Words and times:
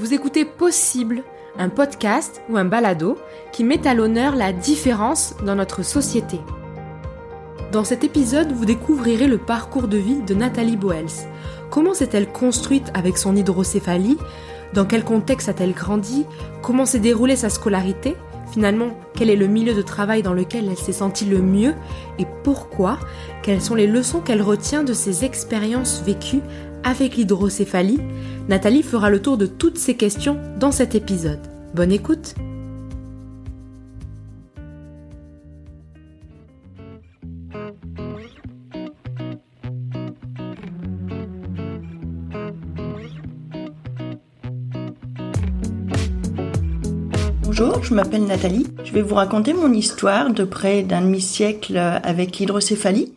Vous 0.00 0.14
écoutez 0.14 0.46
Possible, 0.46 1.24
un 1.58 1.68
podcast 1.68 2.40
ou 2.48 2.56
un 2.56 2.64
balado 2.64 3.18
qui 3.52 3.64
met 3.64 3.86
à 3.86 3.92
l'honneur 3.92 4.34
la 4.34 4.50
différence 4.50 5.34
dans 5.44 5.56
notre 5.56 5.82
société. 5.82 6.40
Dans 7.70 7.84
cet 7.84 8.02
épisode, 8.02 8.50
vous 8.50 8.64
découvrirez 8.64 9.26
le 9.26 9.36
parcours 9.36 9.88
de 9.88 9.98
vie 9.98 10.22
de 10.22 10.32
Nathalie 10.32 10.78
Boels. 10.78 11.28
Comment 11.68 11.92
s'est-elle 11.92 12.32
construite 12.32 12.90
avec 12.94 13.18
son 13.18 13.36
hydrocéphalie? 13.36 14.16
Dans 14.72 14.86
quel 14.86 15.04
contexte 15.04 15.50
a-t-elle 15.50 15.74
grandi? 15.74 16.24
Comment 16.62 16.86
s'est 16.86 16.98
déroulée 16.98 17.36
sa 17.36 17.50
scolarité? 17.50 18.16
Finalement, 18.52 18.96
quel 19.14 19.28
est 19.28 19.36
le 19.36 19.48
milieu 19.48 19.74
de 19.74 19.82
travail 19.82 20.22
dans 20.22 20.32
lequel 20.32 20.70
elle 20.70 20.78
s'est 20.78 20.92
sentie 20.92 21.26
le 21.26 21.42
mieux? 21.42 21.74
Et 22.18 22.26
pourquoi? 22.42 22.98
Quelles 23.42 23.60
sont 23.60 23.74
les 23.74 23.86
leçons 23.86 24.20
qu'elle 24.20 24.40
retient 24.40 24.82
de 24.82 24.94
ses 24.94 25.26
expériences 25.26 26.02
vécues 26.06 26.40
avec 26.84 27.16
l'hydrocéphalie, 27.16 28.00
Nathalie 28.48 28.82
fera 28.82 29.10
le 29.10 29.20
tour 29.20 29.38
de 29.38 29.46
toutes 29.46 29.78
ces 29.78 29.96
questions 29.96 30.38
dans 30.58 30.72
cet 30.72 30.94
épisode. 30.94 31.40
Bonne 31.74 31.92
écoute 31.92 32.34
Bonjour, 47.44 47.82
je 47.82 47.92
m'appelle 47.92 48.24
Nathalie. 48.24 48.66
Je 48.84 48.92
vais 48.92 49.02
vous 49.02 49.16
raconter 49.16 49.52
mon 49.52 49.70
histoire 49.72 50.32
de 50.32 50.44
près 50.44 50.82
d'un 50.82 51.02
demi-siècle 51.02 51.76
avec 51.76 52.38
l'hydrocéphalie 52.38 53.12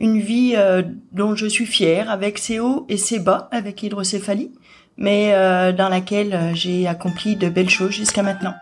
une 0.00 0.18
vie 0.18 0.54
euh, 0.56 0.82
dont 1.12 1.36
je 1.36 1.46
suis 1.46 1.66
fière, 1.66 2.10
avec 2.10 2.38
ses 2.38 2.58
hauts 2.58 2.86
et 2.88 2.96
ses 2.96 3.18
bas, 3.18 3.48
avec 3.52 3.82
l'hydrocéphalie, 3.82 4.50
mais 4.96 5.34
euh, 5.34 5.72
dans 5.72 5.90
laquelle 5.90 6.34
euh, 6.34 6.54
j'ai 6.54 6.88
accompli 6.88 7.36
de 7.36 7.50
belles 7.50 7.68
choses 7.68 7.92
jusqu'à 7.92 8.22
maintenant. 8.22 8.54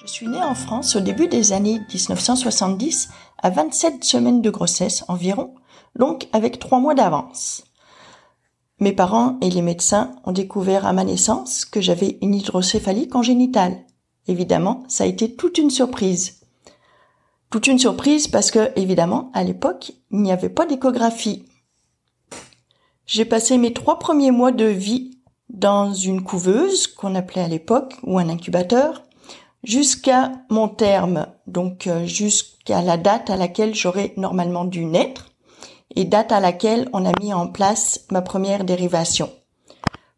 Je 0.00 0.06
suis 0.08 0.26
née 0.26 0.42
en 0.42 0.56
France 0.56 0.96
au 0.96 1.00
début 1.00 1.28
des 1.28 1.52
années 1.52 1.78
1970, 1.94 3.08
à 3.40 3.50
27 3.50 4.02
semaines 4.02 4.42
de 4.42 4.50
grossesse 4.50 5.04
environ, 5.06 5.54
donc 5.96 6.26
avec 6.32 6.58
trois 6.58 6.80
mois 6.80 6.94
d'avance. 6.94 7.64
Mes 8.80 8.92
parents 8.92 9.38
et 9.40 9.48
les 9.48 9.62
médecins 9.62 10.10
ont 10.24 10.32
découvert 10.32 10.86
à 10.86 10.92
ma 10.92 11.04
naissance 11.04 11.64
que 11.64 11.80
j'avais 11.80 12.18
une 12.20 12.34
hydrocéphalie 12.34 13.06
congénitale, 13.06 13.84
Évidemment, 14.28 14.84
ça 14.88 15.04
a 15.04 15.06
été 15.06 15.34
toute 15.34 15.58
une 15.58 15.70
surprise. 15.70 16.40
Toute 17.50 17.66
une 17.66 17.78
surprise 17.78 18.28
parce 18.28 18.50
que, 18.50 18.70
évidemment, 18.76 19.30
à 19.34 19.44
l'époque, 19.44 19.92
il 20.10 20.22
n'y 20.22 20.32
avait 20.32 20.48
pas 20.48 20.66
d'échographie. 20.66 21.44
J'ai 23.04 23.24
passé 23.24 23.58
mes 23.58 23.72
trois 23.72 23.98
premiers 23.98 24.30
mois 24.30 24.52
de 24.52 24.64
vie 24.64 25.18
dans 25.50 25.92
une 25.92 26.22
couveuse 26.22 26.86
qu'on 26.86 27.14
appelait 27.14 27.42
à 27.42 27.48
l'époque 27.48 27.94
ou 28.04 28.18
un 28.18 28.28
incubateur 28.28 29.02
jusqu'à 29.64 30.32
mon 30.48 30.68
terme, 30.68 31.26
donc 31.46 31.86
euh, 31.86 32.06
jusqu'à 32.06 32.82
la 32.82 32.96
date 32.96 33.30
à 33.30 33.36
laquelle 33.36 33.74
j'aurais 33.74 34.14
normalement 34.16 34.64
dû 34.64 34.84
naître 34.84 35.30
et 35.94 36.04
date 36.04 36.32
à 36.32 36.40
laquelle 36.40 36.88
on 36.92 37.04
a 37.04 37.12
mis 37.20 37.34
en 37.34 37.46
place 37.48 38.06
ma 38.10 38.22
première 38.22 38.64
dérivation. 38.64 39.30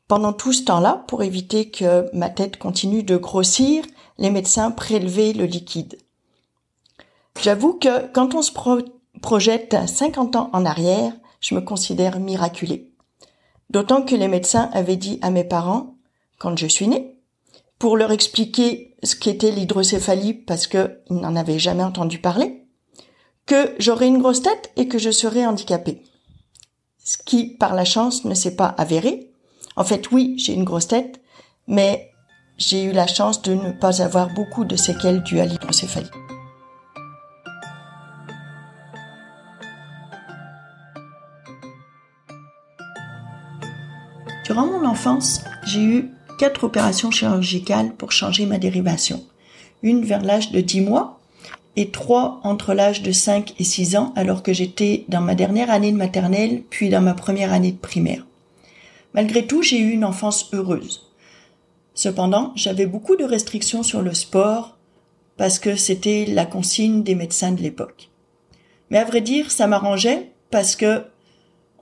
Pendant 0.06 0.33
tout 0.33 0.52
ce 0.52 0.64
temps-là, 0.64 1.05
pour 1.08 1.22
éviter 1.22 1.70
que 1.70 2.08
ma 2.12 2.28
tête 2.28 2.58
continue 2.58 3.02
de 3.02 3.16
grossir, 3.16 3.84
les 4.18 4.30
médecins 4.30 4.70
prélevaient 4.70 5.32
le 5.32 5.44
liquide. 5.44 5.98
J'avoue 7.40 7.74
que 7.74 8.06
quand 8.12 8.34
on 8.34 8.42
se 8.42 8.52
projette 9.20 9.76
50 9.86 10.36
ans 10.36 10.50
en 10.52 10.64
arrière, 10.64 11.12
je 11.40 11.54
me 11.54 11.60
considère 11.60 12.20
miraculée. 12.20 12.90
D'autant 13.70 14.02
que 14.02 14.14
les 14.14 14.28
médecins 14.28 14.70
avaient 14.72 14.96
dit 14.96 15.18
à 15.20 15.30
mes 15.30 15.44
parents, 15.44 15.96
quand 16.39 16.56
je 16.56 16.66
suis 16.66 16.89
née, 16.89 17.18
pour 17.78 17.96
leur 17.96 18.12
expliquer 18.12 18.94
ce 19.02 19.16
qu'était 19.16 19.50
l'hydrocéphalie 19.50 20.34
parce 20.34 20.66
qu'ils 20.66 20.96
n'en 21.10 21.36
avaient 21.36 21.58
jamais 21.58 21.83
entendu 21.83 22.18
parler, 22.18 22.64
que 23.46 23.74
j'aurais 23.78 24.06
une 24.06 24.20
grosse 24.20 24.42
tête 24.42 24.72
et 24.77 24.89
que 24.89 24.98
je 24.98 25.10
serais 25.10 25.44
handicapée. 25.44 26.02
Ce 27.05 27.18
qui, 27.18 27.48
par 27.56 27.74
la 27.74 27.84
chance, 27.84 28.24
ne 28.24 28.34
s'est 28.34 28.56
pas 28.56 28.68
avéré. 28.68 29.33
En 29.77 29.84
fait, 29.84 30.10
oui, 30.12 30.34
j'ai 30.39 30.55
une 30.55 30.64
grosse 30.64 30.89
tête, 30.89 31.20
mais 31.66 32.14
j'ai 32.56 32.84
eu 32.84 32.92
la 32.92 33.06
chance 33.06 33.42
de 33.42 33.54
ne 33.54 33.72
pas 33.72 34.02
avoir 34.02 34.32
beaucoup 34.32 34.64
de 34.64 34.76
séquelles 34.76 35.22
dues 35.22 35.40
à 35.40 35.46
l'hydrocéphalie. 35.46 36.10
Durant 44.44 44.66
mon 44.66 44.84
enfance, 44.84 45.42
j'ai 45.64 45.82
eu 45.82 46.10
quatre 46.38 46.64
opérations 46.64 47.10
chirurgicales 47.10 47.94
pour 47.94 48.12
changer 48.12 48.46
ma 48.46 48.58
dérivation. 48.58 49.24
Une 49.82 50.04
vers 50.04 50.22
l'âge 50.22 50.52
de 50.52 50.60
10 50.60 50.82
mois 50.82 51.18
et 51.76 51.90
trois 51.90 52.40
entre 52.44 52.72
l'âge 52.72 53.02
de 53.02 53.10
5 53.10 53.54
et 53.58 53.64
6 53.64 53.96
ans 53.96 54.12
alors 54.14 54.42
que 54.42 54.52
j'étais 54.52 55.06
dans 55.08 55.20
ma 55.20 55.34
dernière 55.34 55.70
année 55.70 55.90
de 55.90 55.96
maternelle 55.96 56.62
puis 56.70 56.88
dans 56.88 57.00
ma 57.00 57.14
première 57.14 57.52
année 57.52 57.72
de 57.72 57.78
primaire. 57.78 58.24
Malgré 59.12 59.46
tout, 59.46 59.62
j'ai 59.62 59.78
eu 59.78 59.90
une 59.90 60.04
enfance 60.04 60.50
heureuse. 60.52 61.14
Cependant, 61.94 62.52
j'avais 62.56 62.86
beaucoup 62.86 63.16
de 63.16 63.24
restrictions 63.24 63.82
sur 63.82 64.02
le 64.02 64.12
sport 64.14 64.78
parce 65.36 65.58
que 65.58 65.77
c'était 65.77 66.27
la 66.27 66.44
consigne 66.44 67.02
des 67.02 67.14
médecins 67.14 67.52
de 67.52 67.62
l'époque. 67.62 68.10
Mais 68.90 68.98
à 68.98 69.05
vrai 69.05 69.20
dire, 69.20 69.50
ça 69.50 69.66
m'arrangeait 69.66 70.33
parce 70.50 70.77
que 70.77 71.02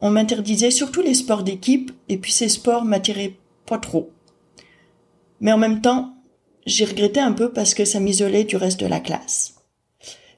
on 0.00 0.10
m'interdisait 0.10 0.70
surtout 0.70 1.00
les 1.00 1.14
sports 1.14 1.42
d'équipe 1.42 1.92
et 2.08 2.18
puis 2.18 2.32
ces 2.32 2.48
sports 2.48 2.84
m'attiraient 2.84 3.36
pas 3.66 3.78
trop. 3.78 4.10
Mais 5.40 5.52
en 5.52 5.58
même 5.58 5.80
temps, 5.80 6.14
j'ai 6.66 6.84
regretté 6.84 7.20
un 7.20 7.32
peu 7.32 7.52
parce 7.52 7.74
que 7.74 7.84
ça 7.84 8.00
m'isolait 8.00 8.44
du 8.44 8.56
reste 8.56 8.80
de 8.80 8.86
la 8.86 9.00
classe. 9.00 9.54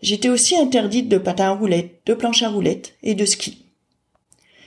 J'étais 0.02 0.28
aussi 0.28 0.56
interdite 0.56 1.08
de 1.08 1.18
patin 1.18 1.46
à 1.46 1.52
roulettes, 1.52 2.02
de 2.06 2.14
planche 2.14 2.42
à 2.42 2.48
roulettes 2.48 2.94
et 3.02 3.14
de 3.14 3.24
ski. 3.24 3.66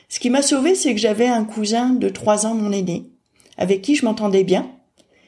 Ce 0.09 0.19
qui 0.19 0.29
m'a 0.29 0.41
sauvé, 0.41 0.73
c'est 0.73 0.93
que 0.93 1.01
j'avais 1.01 1.27
un 1.27 1.43
cousin 1.43 1.91
de 1.91 2.09
trois 2.09 2.45
ans 2.45 2.55
mon 2.55 2.71
aîné, 2.71 3.11
avec 3.57 3.81
qui 3.81 3.95
je 3.95 4.05
m'entendais 4.05 4.43
bien, 4.43 4.71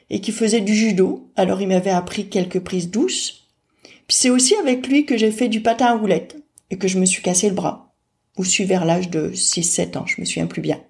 et 0.09 0.21
qui 0.21 0.31
faisait 0.31 0.61
du 0.61 0.75
judo, 0.75 1.29
alors 1.35 1.61
il 1.61 1.67
m'avait 1.67 1.89
appris 1.89 2.29
quelques 2.29 2.59
prises 2.59 2.89
douces. 2.89 3.47
Puis 3.83 4.17
c'est 4.17 4.29
aussi 4.29 4.55
avec 4.55 4.87
lui 4.87 5.05
que 5.05 5.17
j'ai 5.17 5.31
fait 5.31 5.49
du 5.49 5.61
patin 5.61 5.87
à 5.87 5.95
roulettes 5.95 6.37
et 6.71 6.77
que 6.77 6.87
je 6.87 6.99
me 6.99 7.05
suis 7.05 7.21
cassé 7.21 7.47
le 7.47 7.55
bras. 7.55 7.93
Ou 8.37 8.43
suis 8.43 8.65
vers 8.65 8.85
l'âge 8.85 9.09
de 9.09 9.31
6-7 9.31 9.97
ans, 9.97 10.05
je 10.05 10.19
me 10.19 10.25
souviens 10.25 10.47
plus 10.47 10.61
bien. 10.61 10.81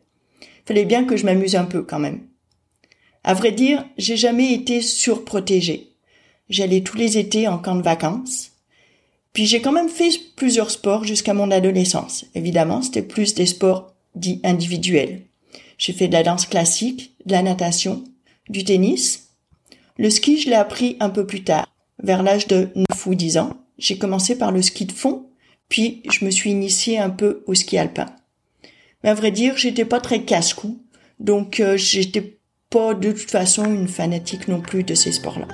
Fallait 0.65 0.85
bien 0.85 1.03
que 1.03 1.17
je 1.17 1.25
m'amuse 1.25 1.55
un 1.55 1.65
peu 1.65 1.81
quand 1.81 1.99
même. 1.99 2.21
À 3.23 3.33
vrai 3.33 3.51
dire, 3.51 3.85
j'ai 3.97 4.15
jamais 4.15 4.53
été 4.53 4.81
surprotégée. 4.81 5.89
J'allais 6.49 6.81
tous 6.81 6.97
les 6.97 7.17
étés 7.17 7.47
en 7.47 7.57
camp 7.57 7.75
de 7.75 7.81
vacances. 7.81 8.51
Puis 9.33 9.45
j'ai 9.45 9.61
quand 9.61 9.71
même 9.71 9.89
fait 9.89 10.11
plusieurs 10.35 10.71
sports 10.71 11.03
jusqu'à 11.03 11.33
mon 11.33 11.51
adolescence. 11.51 12.25
Évidemment, 12.35 12.81
c'était 12.81 13.01
plus 13.01 13.35
des 13.35 13.45
sports 13.45 13.93
dits 14.15 14.39
individuels. 14.43 15.21
J'ai 15.77 15.93
fait 15.93 16.07
de 16.07 16.13
la 16.13 16.23
danse 16.23 16.45
classique, 16.45 17.13
de 17.25 17.33
la 17.33 17.43
natation, 17.43 18.03
du 18.49 18.63
tennis. 18.63 19.29
Le 19.97 20.09
ski, 20.09 20.39
je 20.39 20.49
l'ai 20.49 20.55
appris 20.55 20.97
un 20.99 21.09
peu 21.09 21.25
plus 21.25 21.43
tard, 21.43 21.67
vers 22.01 22.23
l'âge 22.23 22.47
de 22.47 22.69
9 22.75 23.07
ou 23.07 23.15
10 23.15 23.37
ans. 23.37 23.53
J'ai 23.77 23.97
commencé 23.97 24.37
par 24.37 24.51
le 24.51 24.61
ski 24.61 24.85
de 24.85 24.91
fond, 24.91 25.27
puis 25.69 26.01
je 26.11 26.25
me 26.25 26.31
suis 26.31 26.51
initiée 26.51 26.99
un 26.99 27.09
peu 27.09 27.43
au 27.47 27.53
ski 27.53 27.77
alpin. 27.77 28.07
Mais 29.03 29.09
à 29.09 29.13
vrai 29.13 29.31
dire, 29.31 29.57
j'étais 29.57 29.85
pas 29.85 30.01
très 30.01 30.23
casse-cou, 30.23 30.81
donc 31.19 31.59
euh, 31.59 31.77
j'étais 31.77 32.39
pas 32.69 32.93
de 32.93 33.11
toute 33.11 33.31
façon 33.31 33.65
une 33.65 33.87
fanatique 33.87 34.47
non 34.47 34.61
plus 34.61 34.83
de 34.83 34.95
ces 34.95 35.11
sports-là. 35.11 35.47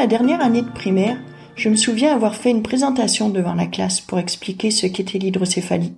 La 0.00 0.06
dernière 0.06 0.40
année 0.40 0.62
de 0.62 0.70
primaire, 0.70 1.18
je 1.56 1.68
me 1.68 1.76
souviens 1.76 2.14
avoir 2.14 2.34
fait 2.34 2.50
une 2.50 2.62
présentation 2.62 3.28
devant 3.28 3.52
la 3.52 3.66
classe 3.66 4.00
pour 4.00 4.18
expliquer 4.18 4.70
ce 4.70 4.86
qu'était 4.86 5.18
l'hydrocéphalie. 5.18 5.92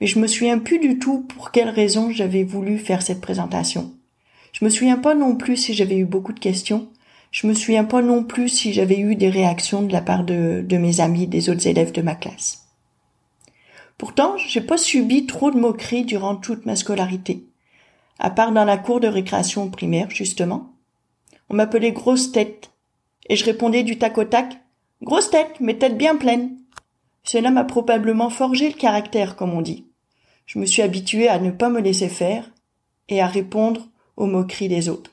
Mais 0.00 0.06
je 0.06 0.20
me 0.20 0.28
souviens 0.28 0.60
plus 0.60 0.78
du 0.78 1.00
tout 1.00 1.22
pour 1.22 1.50
quelle 1.50 1.68
raison 1.68 2.12
j'avais 2.12 2.44
voulu 2.44 2.78
faire 2.78 3.02
cette 3.02 3.20
présentation. 3.20 3.92
Je 4.52 4.64
me 4.64 4.70
souviens 4.70 4.98
pas 4.98 5.16
non 5.16 5.34
plus 5.34 5.56
si 5.56 5.74
j'avais 5.74 5.96
eu 5.96 6.04
beaucoup 6.04 6.32
de 6.32 6.38
questions. 6.38 6.90
Je 7.32 7.48
me 7.48 7.54
souviens 7.54 7.82
pas 7.82 8.02
non 8.02 8.22
plus 8.22 8.48
si 8.48 8.72
j'avais 8.72 9.00
eu 9.00 9.16
des 9.16 9.30
réactions 9.30 9.82
de 9.82 9.92
la 9.92 10.00
part 10.00 10.22
de, 10.22 10.64
de 10.64 10.76
mes 10.76 11.00
amis, 11.00 11.26
des 11.26 11.50
autres 11.50 11.66
élèves 11.66 11.90
de 11.90 12.02
ma 12.02 12.14
classe. 12.14 12.68
Pourtant, 13.98 14.36
j'ai 14.36 14.60
pas 14.60 14.78
subi 14.78 15.26
trop 15.26 15.50
de 15.50 15.58
moqueries 15.58 16.04
durant 16.04 16.36
toute 16.36 16.66
ma 16.66 16.76
scolarité. 16.76 17.48
À 18.20 18.30
part 18.30 18.52
dans 18.52 18.64
la 18.64 18.78
cour 18.78 19.00
de 19.00 19.08
récréation 19.08 19.70
primaire, 19.70 20.08
justement. 20.08 20.70
On 21.50 21.56
m'appelait 21.56 21.90
grosse 21.90 22.30
tête 22.30 22.71
et 23.32 23.36
je 23.36 23.46
répondais 23.46 23.82
du 23.82 23.96
tac 23.96 24.18
au 24.18 24.24
tac 24.24 24.58
Grosse 25.00 25.30
tête, 25.30 25.58
mais 25.58 25.78
tête 25.78 25.96
bien 25.96 26.16
pleine. 26.16 26.58
Cela 27.24 27.50
m'a 27.50 27.64
probablement 27.64 28.28
forgé 28.28 28.68
le 28.68 28.74
caractère, 28.74 29.36
comme 29.36 29.54
on 29.54 29.62
dit. 29.62 29.86
Je 30.44 30.58
me 30.58 30.66
suis 30.66 30.82
habituée 30.82 31.28
à 31.28 31.38
ne 31.38 31.50
pas 31.50 31.70
me 31.70 31.80
laisser 31.80 32.10
faire 32.10 32.50
et 33.08 33.22
à 33.22 33.26
répondre 33.26 33.88
aux 34.18 34.26
moqueries 34.26 34.68
des 34.68 34.90
autres. 34.90 35.12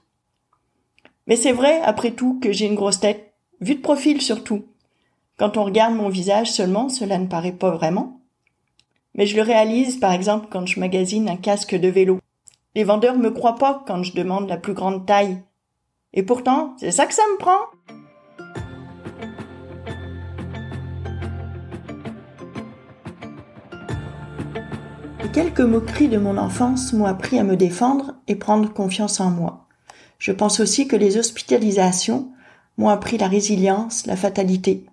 Mais 1.27 1.37
c'est 1.37 1.53
vrai, 1.53 1.79
après 1.81 2.11
tout, 2.11 2.37
que 2.41 2.51
j'ai 2.51 2.65
une 2.65 2.75
grosse 2.75 2.99
tête, 2.99 3.31
vue 3.61 3.75
de 3.75 3.81
profil 3.81 4.21
surtout. 4.21 4.65
Quand 5.37 5.55
on 5.55 5.63
regarde 5.63 5.95
mon 5.95 6.09
visage 6.09 6.51
seulement, 6.51 6.89
cela 6.89 7.19
ne 7.19 7.27
paraît 7.27 7.53
pas 7.53 7.71
vraiment. 7.71 8.19
Mais 9.15 9.27
je 9.27 9.37
le 9.37 9.43
réalise, 9.43 9.97
par 9.97 10.11
exemple, 10.11 10.47
quand 10.51 10.65
je 10.65 10.81
magasine 10.81 11.29
un 11.29 11.37
casque 11.37 11.73
de 11.73 11.87
vélo. 11.87 12.19
Les 12.75 12.83
vendeurs 12.83 13.17
me 13.17 13.31
croient 13.31 13.55
pas 13.55 13.81
quand 13.87 14.03
je 14.03 14.11
demande 14.11 14.49
la 14.49 14.57
plus 14.57 14.73
grande 14.73 15.05
taille. 15.05 15.41
Et 16.11 16.23
pourtant, 16.23 16.75
c'est 16.81 16.91
ça 16.91 17.05
que 17.05 17.13
ça 17.13 17.23
me 17.31 17.37
prend. 17.37 17.61
Quelques 25.33 25.61
moqueries 25.61 26.07
de 26.07 26.17
mon 26.17 26.37
enfance 26.37 26.91
m'ont 26.93 27.05
appris 27.05 27.37
à 27.37 27.43
me 27.43 27.55
défendre 27.55 28.15
et 28.27 28.35
prendre 28.35 28.73
confiance 28.73 29.19
en 29.19 29.29
moi. 29.29 29.67
Je 30.17 30.31
pense 30.31 30.59
aussi 30.59 30.87
que 30.87 30.95
les 30.95 31.17
hospitalisations 31.17 32.31
m'ont 32.77 32.89
appris 32.89 33.17
la 33.17 33.27
résilience, 33.27 34.05
la 34.07 34.15
fatalité. 34.15 34.85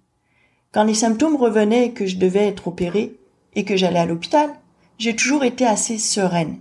Quand 0.72 0.84
les 0.84 0.94
symptômes 0.94 1.36
revenaient 1.36 1.86
et 1.86 1.92
que 1.92 2.06
je 2.06 2.18
devais 2.18 2.46
être 2.46 2.68
opérée 2.68 3.18
et 3.54 3.64
que 3.64 3.76
j'allais 3.76 3.98
à 3.98 4.06
l'hôpital, 4.06 4.50
j'ai 4.98 5.16
toujours 5.16 5.42
été 5.42 5.66
assez 5.66 5.96
sereine. 5.96 6.58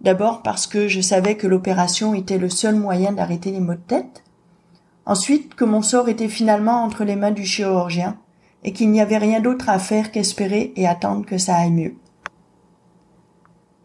D'abord 0.00 0.42
parce 0.42 0.66
que 0.66 0.88
je 0.88 1.00
savais 1.00 1.36
que 1.36 1.46
l'opération 1.46 2.14
était 2.14 2.38
le 2.38 2.48
seul 2.48 2.74
moyen 2.74 3.12
d'arrêter 3.12 3.52
les 3.52 3.60
maux 3.60 3.74
de 3.74 3.78
tête. 3.78 4.24
Ensuite 5.06 5.54
que 5.54 5.64
mon 5.64 5.82
sort 5.82 6.08
était 6.08 6.28
finalement 6.28 6.82
entre 6.82 7.04
les 7.04 7.16
mains 7.16 7.30
du 7.30 7.44
chirurgien 7.44 8.18
et 8.64 8.72
qu'il 8.72 8.90
n'y 8.90 9.00
avait 9.00 9.18
rien 9.18 9.40
d'autre 9.40 9.68
à 9.68 9.78
faire 9.78 10.10
qu'espérer 10.10 10.72
et 10.74 10.88
attendre 10.88 11.24
que 11.24 11.38
ça 11.38 11.56
aille 11.56 11.70
mieux. 11.70 11.94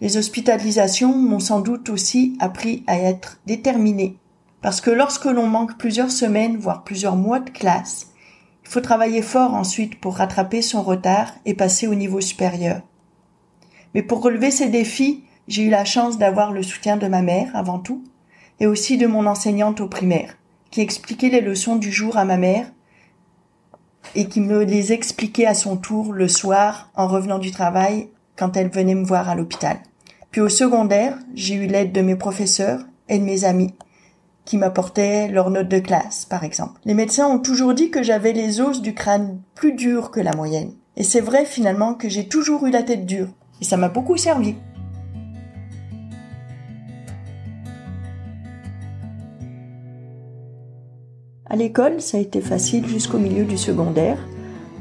Les 0.06 0.18
hospitalisations 0.18 1.18
m'ont 1.18 1.40
sans 1.40 1.62
doute 1.62 1.90
aussi 1.90 2.38
appris 2.40 2.84
à 2.86 3.00
être 3.00 3.40
déterminée, 3.48 4.20
parce 4.62 4.80
que 4.80 4.92
lorsque 4.92 5.26
l'on 5.26 5.48
manque 5.48 5.80
plusieurs 5.80 6.12
semaines, 6.12 6.58
voire 6.58 6.84
plusieurs 6.84 7.16
mois 7.16 7.40
de 7.40 7.50
classe, 7.50 8.12
il 8.64 8.70
faut 8.70 8.82
travailler 8.82 9.24
fort 9.24 9.56
ensuite 9.56 10.00
pour 10.00 10.18
rattraper 10.18 10.62
son 10.62 10.84
retard 10.84 11.34
et 11.46 11.56
passer 11.56 11.88
au 11.88 11.96
niveau 11.96 12.22
supérieur. 12.22 12.84
Mais 13.96 14.04
pour 14.04 14.22
relever 14.22 14.52
ces 14.52 14.70
défis, 14.70 15.24
j'ai 15.48 15.64
eu 15.64 15.70
la 15.72 15.86
chance 15.86 16.20
d'avoir 16.20 16.52
le 16.52 16.62
soutien 16.62 16.98
de 16.98 17.08
ma 17.08 17.24
mère 17.24 17.50
avant 17.56 17.80
tout, 17.80 18.04
et 18.60 18.68
aussi 18.68 19.00
de 19.00 19.08
mon 19.08 19.26
enseignante 19.26 19.82
au 19.82 19.88
primaire, 19.88 20.38
qui 20.70 20.82
expliquait 20.82 21.30
les 21.30 21.42
leçons 21.42 21.78
du 21.78 21.92
jour 21.92 22.16
à 22.16 22.26
ma 22.26 22.38
mère 22.38 22.72
et 24.14 24.28
qui 24.28 24.40
me 24.40 24.66
les 24.66 24.94
expliquait 24.94 25.48
à 25.48 25.56
son 25.56 25.78
tour 25.78 26.14
le 26.14 26.28
soir 26.28 26.92
en 26.94 27.08
revenant 27.08 27.40
du 27.40 27.50
travail 27.50 28.10
quand 28.36 28.56
elle 28.56 28.70
venait 28.70 28.94
me 28.94 29.04
voir 29.04 29.30
à 29.30 29.34
l'hôpital. 29.34 29.80
Puis 30.36 30.42
au 30.42 30.50
secondaire, 30.50 31.18
j'ai 31.34 31.56
eu 31.56 31.66
l'aide 31.66 31.94
de 31.94 32.02
mes 32.02 32.18
professeurs 32.18 32.82
et 33.08 33.20
de 33.20 33.24
mes 33.24 33.46
amis 33.46 33.74
qui 34.44 34.58
m'apportaient 34.58 35.30
leurs 35.30 35.50
notes 35.50 35.70
de 35.70 35.80
classe, 35.80 36.26
par 36.26 36.44
exemple. 36.44 36.78
Les 36.84 36.94
médecins 36.94 37.30
ont 37.30 37.40
toujours 37.40 37.74
dit 37.74 37.90
que 37.90 38.04
j'avais 38.04 38.34
les 38.34 38.60
os 38.60 38.82
du 38.82 38.94
crâne 38.94 39.40
plus 39.54 39.72
durs 39.72 40.12
que 40.12 40.20
la 40.20 40.36
moyenne. 40.36 40.74
Et 40.98 41.04
c'est 41.04 41.22
vrai 41.22 41.46
finalement 41.46 41.94
que 41.94 42.10
j'ai 42.10 42.28
toujours 42.28 42.66
eu 42.66 42.70
la 42.70 42.84
tête 42.84 43.06
dure. 43.06 43.30
Et 43.62 43.64
ça 43.64 43.78
m'a 43.78 43.88
beaucoup 43.88 44.18
servi. 44.18 44.56
À 51.46 51.56
l'école, 51.56 52.02
ça 52.02 52.18
a 52.18 52.20
été 52.20 52.42
facile 52.42 52.86
jusqu'au 52.86 53.20
milieu 53.20 53.46
du 53.46 53.58
secondaire. 53.58 54.20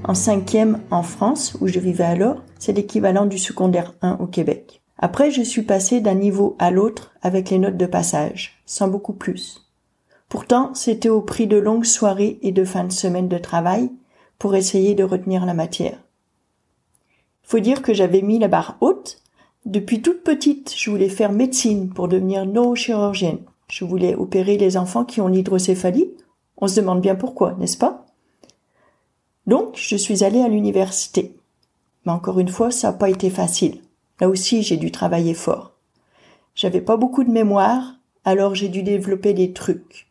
En 0.03 0.15
cinquième 0.15 0.81
en 0.91 1.05
France, 1.05 1.57
où 1.61 1.69
je 1.69 1.79
vivais 1.79 2.03
alors, 2.03 2.43
c'est 2.59 2.73
l'équivalent 2.73 3.27
du 3.27 3.39
secondaire 3.39 3.95
1 4.03 4.15
au 4.15 4.27
Québec. 4.27 4.81
Après, 4.99 5.31
je 5.31 5.43
suis 5.43 5.63
passé 5.63 6.01
d'un 6.01 6.15
niveau 6.15 6.57
à 6.59 6.71
l'autre 6.71 7.13
avec 7.23 7.51
les 7.51 7.59
notes 7.59 7.77
de 7.77 7.87
passage, 7.87 8.63
sans 8.65 8.89
beaucoup 8.89 9.13
plus. 9.13 9.69
Pourtant, 10.29 10.75
c'était 10.75 11.09
au 11.09 11.21
prix 11.21 11.47
de 11.47 11.57
longues 11.57 11.85
soirées 11.85 12.39
et 12.43 12.53
de 12.53 12.65
fins 12.65 12.85
de 12.85 12.93
semaine 12.93 13.29
de 13.29 13.39
travail 13.39 13.91
pour 14.39 14.55
essayer 14.55 14.95
de 14.95 15.05
retenir 15.05 15.47
la 15.47 15.55
matière. 15.55 15.99
Faut 17.43 17.61
dire 17.61 17.83
que 17.83 17.95
j'avais 17.95 18.23
mis 18.23 18.39
la 18.39 18.49
barre 18.49 18.77
haute. 18.81 19.21
Depuis 19.67 20.03
toute 20.03 20.23
petite, 20.23 20.75
je 20.77 20.91
voulais 20.91 21.09
faire 21.09 21.33
médecine 21.33 21.91
pour 21.91 22.09
devenir 22.09 22.47
neurochirurgienne. 22.47 23.41
Je 23.69 23.85
voulais 23.85 24.15
opérer 24.15 24.57
les 24.57 24.77
enfants 24.77 25.05
qui 25.05 25.21
ont 25.21 25.29
l'hydrocéphalie. 25.29 26.11
On 26.57 26.69
se 26.69 26.81
demande 26.81 27.01
bien 27.01 27.15
pourquoi, 27.15 27.55
n'est-ce 27.59 27.79
pas? 27.79 28.07
Donc, 29.47 29.77
je 29.77 29.97
suis 29.97 30.25
allée 30.25 30.41
à 30.41 30.49
l'université. 30.49 31.37
Mais 32.05 32.13
encore 32.13 32.41
une 32.41 32.49
fois, 32.49 32.71
ça 32.71 32.89
n'a 32.89 32.99
pas 32.99 33.11
été 33.11 33.31
facile. 33.31 33.81
Là 34.21 34.29
aussi, 34.29 34.63
j'ai 34.63 34.77
dû 34.77 34.91
travailler 34.91 35.35
fort. 35.35 35.73
J'avais 36.55 36.81
pas 36.81 36.97
beaucoup 36.97 37.25
de 37.25 37.31
mémoire, 37.31 37.95
alors 38.25 38.55
j'ai 38.55 38.69
dû 38.69 38.83
développer 38.83 39.35
des 39.35 39.53
trucs. 39.53 40.09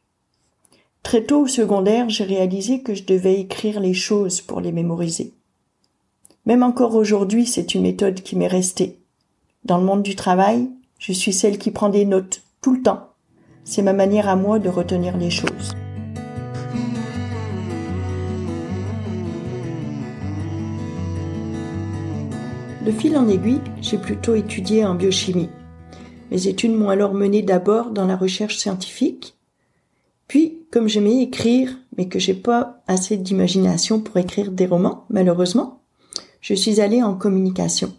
Très 1.03 1.23
tôt 1.23 1.41
au 1.41 1.47
secondaire, 1.47 2.09
j'ai 2.09 2.23
réalisé 2.23 2.81
que 2.81 2.93
je 2.93 3.03
devais 3.03 3.39
écrire 3.39 3.79
les 3.79 3.93
choses 3.93 4.41
pour 4.41 4.61
les 4.61 4.71
mémoriser. 4.71 5.33
Même 6.45 6.63
encore 6.63 6.95
aujourd'hui, 6.95 7.45
c'est 7.45 7.73
une 7.75 7.83
méthode 7.83 8.21
qui 8.21 8.35
m'est 8.35 8.47
restée. 8.47 8.99
Dans 9.63 9.77
le 9.77 9.85
monde 9.85 10.03
du 10.03 10.15
travail, 10.15 10.69
je 10.99 11.13
suis 11.13 11.33
celle 11.33 11.57
qui 11.57 11.71
prend 11.71 11.89
des 11.89 12.05
notes 12.05 12.41
tout 12.61 12.73
le 12.73 12.81
temps. 12.81 13.09
C'est 13.63 13.81
ma 13.81 13.93
manière 13.93 14.27
à 14.27 14.35
moi 14.35 14.59
de 14.59 14.69
retenir 14.69 15.17
les 15.17 15.29
choses. 15.29 15.73
De 22.85 22.91
fil 22.91 23.17
en 23.17 23.29
aiguille, 23.29 23.61
j'ai 23.81 23.97
plutôt 23.97 24.35
étudié 24.35 24.85
en 24.85 24.93
biochimie. 24.93 25.47
Mes 26.31 26.47
études 26.47 26.73
m'ont 26.73 26.89
alors 26.89 27.13
mené 27.13 27.41
d'abord 27.41 27.91
dans 27.91 28.05
la 28.05 28.17
recherche 28.17 28.57
scientifique, 28.57 29.37
puis, 30.27 30.57
comme 30.69 30.89
j'aimais 30.89 31.21
écrire, 31.21 31.77
mais 31.97 32.09
que 32.09 32.19
j'ai 32.19 32.33
pas 32.33 32.81
assez 32.87 33.15
d'imagination 33.15 34.01
pour 34.01 34.17
écrire 34.17 34.51
des 34.51 34.65
romans, 34.65 35.05
malheureusement, 35.09 35.81
je 36.41 36.53
suis 36.55 36.81
allée 36.81 37.01
en 37.01 37.15
communication. 37.15 37.93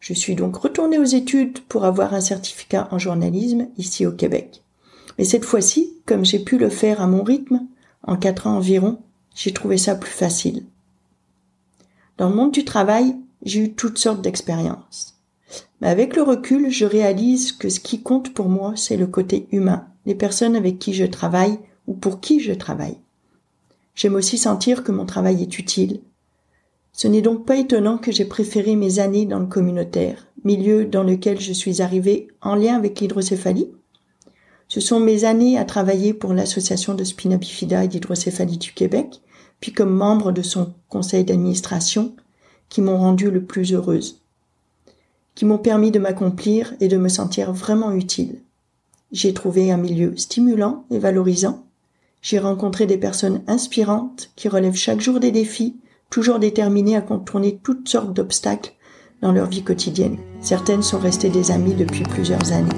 Je 0.00 0.14
suis 0.14 0.34
donc 0.34 0.56
retournée 0.56 0.98
aux 0.98 1.04
études 1.04 1.60
pour 1.60 1.84
avoir 1.84 2.12
un 2.12 2.20
certificat 2.20 2.88
en 2.90 2.98
journalisme 2.98 3.68
ici 3.78 4.04
au 4.04 4.12
Québec. 4.12 4.62
Mais 5.16 5.24
cette 5.24 5.44
fois-ci, 5.44 5.94
comme 6.06 6.24
j'ai 6.24 6.40
pu 6.40 6.58
le 6.58 6.70
faire 6.70 7.00
à 7.00 7.06
mon 7.06 7.22
rythme, 7.22 7.60
en 8.02 8.16
quatre 8.16 8.48
ans 8.48 8.56
environ, 8.56 8.98
j'ai 9.36 9.52
trouvé 9.52 9.78
ça 9.78 9.94
plus 9.94 10.10
facile. 10.10 10.64
Dans 12.18 12.30
le 12.30 12.34
monde 12.34 12.52
du 12.52 12.64
travail, 12.64 13.14
j'ai 13.46 13.60
eu 13.60 13.72
toutes 13.72 13.98
sortes 13.98 14.22
d'expériences. 14.22 15.14
Mais 15.80 15.88
avec 15.88 16.16
le 16.16 16.22
recul, 16.22 16.70
je 16.70 16.84
réalise 16.84 17.52
que 17.52 17.68
ce 17.68 17.80
qui 17.80 18.02
compte 18.02 18.34
pour 18.34 18.48
moi, 18.48 18.72
c'est 18.76 18.96
le 18.96 19.06
côté 19.06 19.46
humain, 19.52 19.86
les 20.04 20.16
personnes 20.16 20.56
avec 20.56 20.78
qui 20.78 20.92
je 20.92 21.04
travaille 21.04 21.58
ou 21.86 21.94
pour 21.94 22.20
qui 22.20 22.40
je 22.40 22.52
travaille. 22.52 22.98
J'aime 23.94 24.16
aussi 24.16 24.36
sentir 24.36 24.82
que 24.82 24.92
mon 24.92 25.06
travail 25.06 25.42
est 25.42 25.58
utile. 25.58 26.00
Ce 26.92 27.06
n'est 27.06 27.22
donc 27.22 27.46
pas 27.46 27.56
étonnant 27.56 27.98
que 27.98 28.10
j'ai 28.10 28.24
préféré 28.24 28.74
mes 28.74 28.98
années 28.98 29.26
dans 29.26 29.38
le 29.38 29.46
communautaire, 29.46 30.26
milieu 30.44 30.84
dans 30.84 31.04
lequel 31.04 31.40
je 31.40 31.52
suis 31.52 31.82
arrivée 31.82 32.28
en 32.40 32.56
lien 32.56 32.74
avec 32.74 33.00
l'hydrocéphalie. 33.00 33.70
Ce 34.66 34.80
sont 34.80 34.98
mes 34.98 35.24
années 35.24 35.56
à 35.56 35.64
travailler 35.64 36.14
pour 36.14 36.34
l'association 36.34 36.94
de 36.94 37.04
spina 37.04 37.36
bifida 37.36 37.84
et 37.84 37.88
d'hydrocéphalie 37.88 38.58
du 38.58 38.72
Québec, 38.72 39.20
puis 39.60 39.72
comme 39.72 39.94
membre 39.94 40.32
de 40.32 40.42
son 40.42 40.74
conseil 40.88 41.24
d'administration, 41.24 42.14
qui 42.68 42.82
m'ont 42.82 42.98
rendue 42.98 43.30
le 43.30 43.42
plus 43.42 43.72
heureuse, 43.72 44.20
qui 45.34 45.44
m'ont 45.44 45.58
permis 45.58 45.90
de 45.90 45.98
m'accomplir 45.98 46.74
et 46.80 46.88
de 46.88 46.96
me 46.96 47.08
sentir 47.08 47.52
vraiment 47.52 47.92
utile. 47.92 48.40
J'ai 49.12 49.32
trouvé 49.32 49.70
un 49.70 49.76
milieu 49.76 50.16
stimulant 50.16 50.84
et 50.90 50.98
valorisant. 50.98 51.64
J'ai 52.22 52.38
rencontré 52.38 52.86
des 52.86 52.98
personnes 52.98 53.42
inspirantes 53.46 54.30
qui 54.34 54.48
relèvent 54.48 54.74
chaque 54.74 55.00
jour 55.00 55.20
des 55.20 55.30
défis, 55.30 55.76
toujours 56.10 56.38
déterminées 56.38 56.96
à 56.96 57.02
contourner 57.02 57.60
toutes 57.62 57.88
sortes 57.88 58.12
d'obstacles 58.12 58.72
dans 59.22 59.32
leur 59.32 59.46
vie 59.46 59.62
quotidienne. 59.62 60.18
Certaines 60.40 60.82
sont 60.82 60.98
restées 60.98 61.30
des 61.30 61.50
amies 61.50 61.74
depuis 61.74 62.02
plusieurs 62.02 62.52
années. 62.52 62.68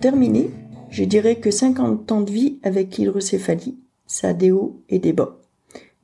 Terminé, 0.00 0.50
je 0.90 1.04
dirais 1.04 1.36
que 1.36 1.50
50 1.50 2.12
ans 2.12 2.20
de 2.20 2.30
vie 2.30 2.58
avec 2.62 2.98
l'hydrocéphalie 2.98 3.78
ça 4.14 4.32
des 4.32 4.52
hauts 4.52 4.80
et 4.88 5.00
des 5.00 5.12
bas. 5.12 5.40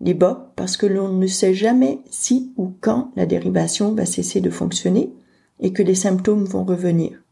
Des 0.00 0.14
bas 0.14 0.52
parce 0.57 0.76
que 0.76 0.87
l'on 0.87 1.12
ne 1.12 1.29
sait 1.29 1.55
jamais 1.55 2.00
si 2.11 2.52
ou 2.57 2.73
quand 2.81 3.12
la 3.14 3.25
dérivation 3.25 3.95
va 3.95 4.05
cesser 4.05 4.40
de 4.40 4.50
fonctionner 4.50 5.12
et 5.61 5.73
que 5.73 5.85
les 5.85 5.95
symptômes 5.95 6.45
vont 6.45 6.64
revenir. 6.64 7.23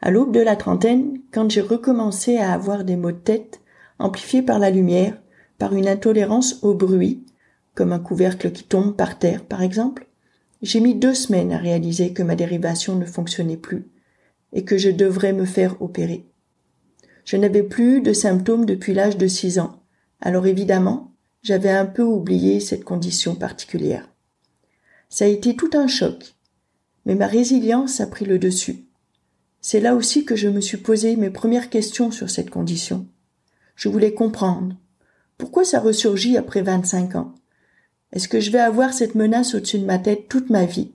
À 0.00 0.10
l'aube 0.10 0.32
de 0.32 0.40
la 0.40 0.56
trentaine, 0.56 1.20
quand 1.30 1.48
j'ai 1.48 1.60
recommencé 1.60 2.38
à 2.38 2.52
avoir 2.52 2.82
des 2.82 2.96
maux 2.96 3.12
de 3.12 3.16
tête 3.16 3.60
amplifiés 4.00 4.42
par 4.42 4.58
la 4.58 4.70
lumière, 4.70 5.16
par 5.58 5.74
une 5.74 5.86
intolérance 5.86 6.58
au 6.64 6.74
bruit, 6.74 7.22
comme 7.76 7.92
un 7.92 8.00
couvercle 8.00 8.50
qui 8.50 8.64
tombe 8.64 8.96
par 8.96 9.20
terre 9.20 9.44
par 9.44 9.62
exemple, 9.62 10.08
j'ai 10.60 10.80
mis 10.80 10.96
deux 10.96 11.14
semaines 11.14 11.52
à 11.52 11.58
réaliser 11.58 12.12
que 12.12 12.24
ma 12.24 12.34
dérivation 12.34 12.96
ne 12.96 13.06
fonctionnait 13.06 13.56
plus 13.56 13.86
et 14.52 14.64
que 14.64 14.76
je 14.76 14.90
devrais 14.90 15.32
me 15.32 15.44
faire 15.44 15.80
opérer. 15.80 16.24
Je 17.24 17.36
n'avais 17.36 17.62
plus 17.62 18.00
de 18.00 18.12
symptômes 18.12 18.66
depuis 18.66 18.92
l'âge 18.92 19.16
de 19.16 19.28
six 19.28 19.60
ans. 19.60 19.83
Alors 20.24 20.46
évidemment, 20.46 21.12
j'avais 21.42 21.70
un 21.70 21.84
peu 21.84 22.02
oublié 22.02 22.58
cette 22.58 22.82
condition 22.82 23.34
particulière. 23.34 24.08
Ça 25.10 25.26
a 25.26 25.28
été 25.28 25.54
tout 25.54 25.68
un 25.74 25.86
choc, 25.86 26.34
mais 27.04 27.14
ma 27.14 27.26
résilience 27.26 28.00
a 28.00 28.06
pris 28.06 28.24
le 28.24 28.38
dessus. 28.38 28.86
C'est 29.60 29.80
là 29.80 29.94
aussi 29.94 30.24
que 30.24 30.34
je 30.34 30.48
me 30.48 30.62
suis 30.62 30.78
posé 30.78 31.16
mes 31.16 31.28
premières 31.28 31.68
questions 31.68 32.10
sur 32.10 32.30
cette 32.30 32.48
condition. 32.48 33.06
Je 33.76 33.90
voulais 33.90 34.14
comprendre. 34.14 34.74
Pourquoi 35.36 35.62
ça 35.62 35.78
ressurgit 35.78 36.38
après 36.38 36.62
25 36.62 37.16
ans? 37.16 37.34
Est-ce 38.12 38.28
que 38.28 38.40
je 38.40 38.50
vais 38.50 38.60
avoir 38.60 38.94
cette 38.94 39.16
menace 39.16 39.54
au-dessus 39.54 39.78
de 39.78 39.84
ma 39.84 39.98
tête 39.98 40.28
toute 40.30 40.48
ma 40.48 40.64
vie? 40.64 40.92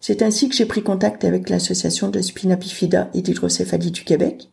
C'est 0.00 0.22
ainsi 0.22 0.48
que 0.48 0.54
j'ai 0.54 0.66
pris 0.66 0.82
contact 0.82 1.24
avec 1.24 1.50
l'association 1.50 2.08
de 2.08 2.22
spina 2.22 2.56
bifida 2.56 3.10
et 3.12 3.20
d'hydrocéphalie 3.20 3.90
du 3.90 4.04
Québec. 4.04 4.50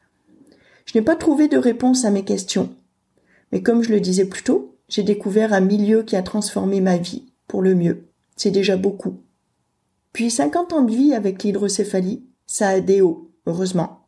Je 0.84 0.98
n'ai 0.98 1.02
pas 1.02 1.16
trouvé 1.16 1.48
de 1.48 1.58
réponse 1.58 2.04
à 2.04 2.12
mes 2.12 2.26
questions. 2.26 2.76
Mais 3.52 3.62
comme 3.62 3.84
je 3.84 3.92
le 3.92 4.00
disais 4.00 4.26
plus 4.26 4.44
tôt, 4.44 4.78
j'ai 4.88 5.04
découvert 5.04 5.54
un 5.54 5.62
milieu 5.62 6.04
qui 6.04 6.16
a 6.16 6.24
transformé 6.24 6.82
ma 6.82 6.98
vie 6.98 7.32
pour 7.48 7.62
le 7.62 7.76
mieux. 7.76 8.08
C'est 8.36 8.52
déjà 8.52 8.78
beaucoup. 8.78 9.22
Puis 10.14 10.30
50 10.30 10.74
ans 10.74 10.82
de 10.82 10.92
vie 10.92 11.14
avec 11.14 11.44
l'hydrocéphalie, 11.44 12.24
ça 12.46 12.70
a 12.70 12.80
des 12.82 13.02
hauts, 13.02 13.32
heureusement. 13.46 14.08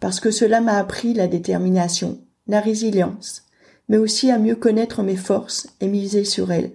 Parce 0.00 0.20
que 0.20 0.30
cela 0.30 0.60
m'a 0.60 0.78
appris 0.78 1.14
la 1.14 1.28
détermination, 1.28 2.20
la 2.46 2.60
résilience, 2.60 3.44
mais 3.88 3.98
aussi 3.98 4.30
à 4.30 4.38
mieux 4.38 4.56
connaître 4.56 5.02
mes 5.02 5.16
forces 5.16 5.68
et 5.80 5.88
miser 5.88 6.24
sur 6.24 6.52
elles. 6.52 6.72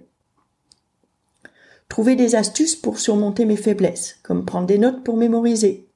Trouver 1.88 2.16
des 2.16 2.36
astuces 2.36 2.76
pour 2.76 2.98
surmonter 2.98 3.44
mes 3.44 3.56
faiblesses, 3.56 4.16
comme 4.22 4.44
prendre 4.44 4.66
des 4.66 4.78
notes 4.78 5.04
pour 5.04 5.16
mémoriser. 5.16 5.88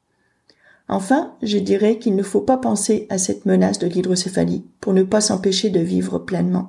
Enfin, 0.89 1.35
je 1.43 1.59
dirais 1.59 1.99
qu'il 1.99 2.15
ne 2.15 2.23
faut 2.23 2.41
pas 2.41 2.59
penser 2.59 3.07
à 3.11 3.19
cette 3.19 3.45
menace 3.45 3.79
de 3.79 3.87
l'hydrocéphalie 3.87 4.65
pour 4.81 4.93
ne 4.93 5.03
pas 5.03 5.21
s'empêcher 5.21 5.71
de 5.71 5.81
vivre 5.81 6.19
pleinement. 6.19 6.69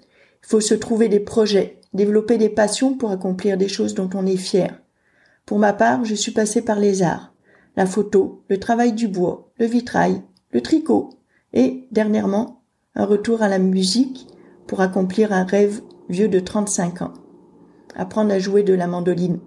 Il 0.00 0.48
faut 0.48 0.60
se 0.60 0.74
trouver 0.74 1.08
des 1.08 1.20
projets, 1.20 1.80
développer 1.94 2.38
des 2.38 2.50
passions 2.50 2.94
pour 2.94 3.10
accomplir 3.10 3.56
des 3.56 3.68
choses 3.68 3.94
dont 3.94 4.10
on 4.14 4.26
est 4.26 4.36
fier. 4.36 4.80
Pour 5.46 5.58
ma 5.58 5.72
part, 5.72 6.04
je 6.04 6.14
suis 6.14 6.32
passée 6.32 6.62
par 6.62 6.78
les 6.78 7.02
arts, 7.02 7.32
la 7.76 7.86
photo, 7.86 8.42
le 8.48 8.58
travail 8.58 8.92
du 8.92 9.08
bois, 9.08 9.50
le 9.58 9.66
vitrail, 9.66 10.22
le 10.50 10.60
tricot 10.60 11.10
et, 11.52 11.88
dernièrement, 11.92 12.62
un 12.94 13.04
retour 13.04 13.42
à 13.42 13.48
la 13.48 13.58
musique 13.58 14.26
pour 14.66 14.80
accomplir 14.80 15.32
un 15.32 15.44
rêve 15.44 15.80
vieux 16.08 16.28
de 16.28 16.40
35 16.40 17.02
ans. 17.02 17.14
Apprendre 17.94 18.32
à 18.32 18.38
jouer 18.38 18.62
de 18.62 18.74
la 18.74 18.86
mandoline. 18.86 19.38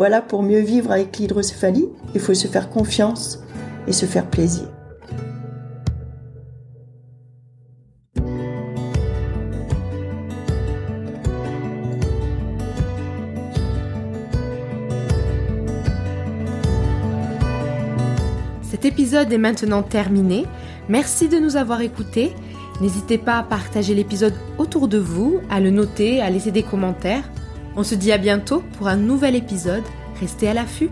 Voilà 0.00 0.22
pour 0.22 0.42
mieux 0.42 0.60
vivre 0.60 0.92
avec 0.92 1.18
l'hydrocéphalie, 1.18 1.86
il 2.14 2.20
faut 2.22 2.32
se 2.32 2.46
faire 2.46 2.70
confiance 2.70 3.40
et 3.86 3.92
se 3.92 4.06
faire 4.06 4.24
plaisir. 4.24 4.66
Cet 18.62 18.86
épisode 18.86 19.30
est 19.30 19.36
maintenant 19.36 19.82
terminé. 19.82 20.46
Merci 20.88 21.28
de 21.28 21.38
nous 21.38 21.56
avoir 21.56 21.82
écoutés. 21.82 22.32
N'hésitez 22.80 23.18
pas 23.18 23.36
à 23.36 23.42
partager 23.42 23.94
l'épisode 23.94 24.32
autour 24.56 24.88
de 24.88 24.96
vous, 24.96 25.40
à 25.50 25.60
le 25.60 25.68
noter, 25.68 26.22
à 26.22 26.30
laisser 26.30 26.52
des 26.52 26.62
commentaires. 26.62 27.30
On 27.76 27.84
se 27.84 27.94
dit 27.94 28.12
à 28.12 28.18
bientôt 28.18 28.62
pour 28.76 28.88
un 28.88 28.96
nouvel 28.96 29.36
épisode. 29.36 29.84
Restez 30.20 30.48
à 30.48 30.54
l'affût. 30.54 30.90